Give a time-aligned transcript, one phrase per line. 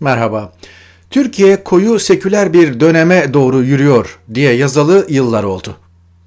[0.00, 0.52] Merhaba.
[1.10, 5.76] Türkiye koyu seküler bir döneme doğru yürüyor diye yazalı yıllar oldu.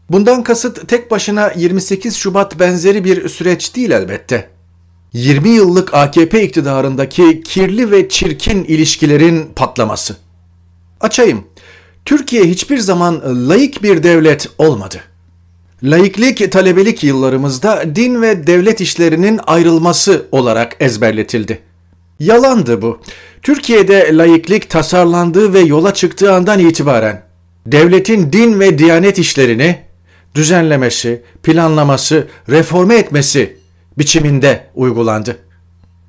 [0.09, 4.49] Bundan kasıt tek başına 28 Şubat benzeri bir süreç değil elbette.
[5.13, 10.15] 20 yıllık AKP iktidarındaki kirli ve çirkin ilişkilerin patlaması.
[11.01, 11.43] Açayım.
[12.05, 15.01] Türkiye hiçbir zaman layık bir devlet olmadı.
[15.83, 21.72] Laiklik talebelik yıllarımızda din ve devlet işlerinin ayrılması olarak ezberletildi.
[22.19, 23.01] Yalandı bu.
[23.41, 27.23] Türkiye'de laiklik tasarlandığı ve yola çıktığı andan itibaren
[27.65, 29.79] devletin din ve diyanet işlerini
[30.35, 33.57] düzenlemesi, planlaması, reforme etmesi
[33.97, 35.37] biçiminde uygulandı.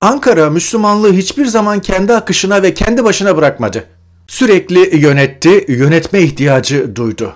[0.00, 3.84] Ankara Müslümanlığı hiçbir zaman kendi akışına ve kendi başına bırakmadı.
[4.26, 7.32] Sürekli yönetti, yönetme ihtiyacı duydu.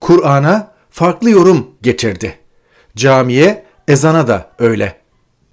[0.00, 2.34] Kur'an'a farklı yorum getirdi.
[2.96, 4.99] Camiye, ezana da öyle.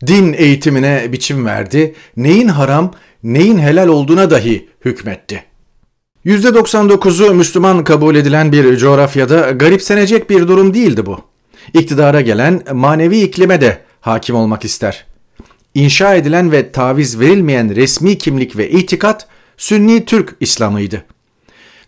[0.08, 2.94] Din eğitimine biçim verdi, neyin haram,
[3.24, 5.44] neyin helal olduğuna dahi hükmetti.
[6.26, 11.20] %99'u Müslüman kabul edilen bir coğrafyada garipsenecek bir durum değildi bu.
[11.73, 15.06] İktidara gelen manevi iklime de hakim olmak ister.
[15.73, 21.03] İnşa edilen ve taviz verilmeyen resmi kimlik ve itikat Sünni Türk İslam'ıydı.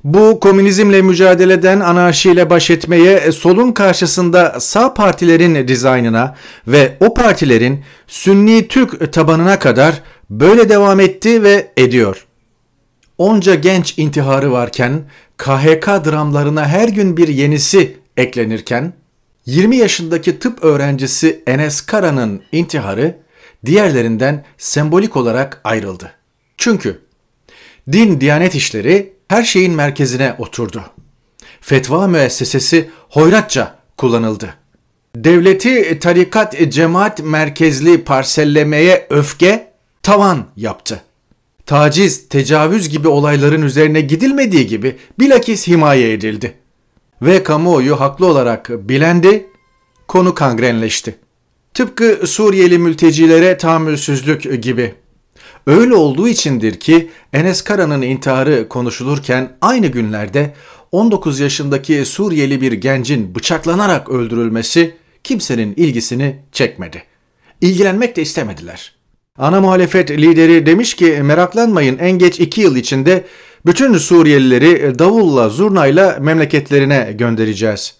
[0.03, 6.35] Bu komünizmle mücadeleden anarşiyle baş etmeye solun karşısında sağ partilerin dizaynına
[6.67, 12.25] ve o partilerin Sünni Türk tabanına kadar böyle devam etti ve ediyor.
[13.17, 15.01] Onca genç intiharı varken,
[15.37, 18.93] KHK dramlarına her gün bir yenisi eklenirken,
[19.45, 23.17] 20 yaşındaki tıp öğrencisi Enes Kara'nın intiharı
[23.65, 26.11] diğerlerinden sembolik olarak ayrıldı.
[26.57, 26.99] Çünkü
[27.91, 30.83] din diyanet işleri her şeyin merkezine oturdu.
[31.61, 34.53] Fetva müessesesi hoyratça kullanıldı.
[35.15, 41.01] Devleti tarikat cemaat merkezli parsellemeye öfke tavan yaptı.
[41.65, 46.53] Taciz, tecavüz gibi olayların üzerine gidilmediği gibi bilakis himaye edildi.
[47.21, 49.47] Ve kamuoyu haklı olarak bilendi,
[50.07, 51.15] konu kangrenleşti.
[51.73, 54.95] Tıpkı Suriyeli mültecilere tahammülsüzlük gibi.
[55.67, 60.53] Öyle olduğu içindir ki Enes Kara'nın intiharı konuşulurken aynı günlerde
[60.91, 67.03] 19 yaşındaki Suriyeli bir gencin bıçaklanarak öldürülmesi kimsenin ilgisini çekmedi.
[67.61, 68.95] İlgilenmek de istemediler.
[69.37, 73.25] Ana muhalefet lideri demiş ki meraklanmayın en geç iki yıl içinde
[73.65, 77.95] bütün Suriyelileri davulla zurnayla memleketlerine göndereceğiz.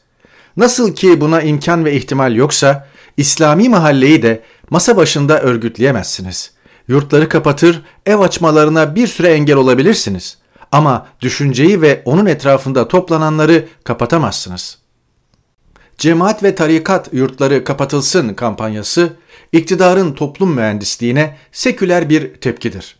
[0.57, 2.87] Nasıl ki buna imkan ve ihtimal yoksa
[3.17, 6.58] İslami mahalleyi de masa başında örgütleyemezsiniz.''
[6.89, 10.37] Yurtları kapatır, ev açmalarına bir süre engel olabilirsiniz.
[10.71, 14.77] Ama düşünceyi ve onun etrafında toplananları kapatamazsınız.
[15.97, 19.13] Cemaat ve tarikat yurtları kapatılsın kampanyası,
[19.51, 22.95] iktidarın toplum mühendisliğine seküler bir tepkidir.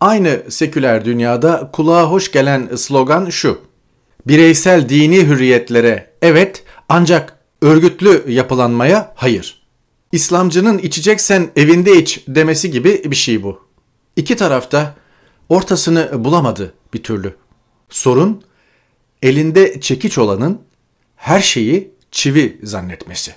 [0.00, 3.60] Aynı seküler dünyada kulağa hoş gelen slogan şu.
[4.26, 9.65] Bireysel dini hürriyetlere evet ancak örgütlü yapılanmaya hayır.
[10.16, 13.60] İslamcının içeceksen evinde iç demesi gibi bir şey bu.
[14.16, 14.94] İki tarafta
[15.48, 17.36] ortasını bulamadı bir türlü.
[17.90, 18.42] Sorun
[19.22, 20.62] elinde çekiç olanın
[21.16, 23.34] her şeyi çivi zannetmesi.